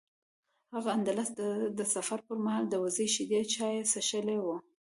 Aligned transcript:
هغه 0.73 0.89
اندلس 0.97 1.29
ته 1.37 1.45
د 1.77 1.79
سفر 1.93 2.19
پر 2.27 2.37
مهال 2.45 2.63
د 2.69 2.75
وزې 2.83 3.07
شیدو 3.15 3.39
چای 3.53 3.75
څښلي 3.91 4.37
و. 4.41 4.47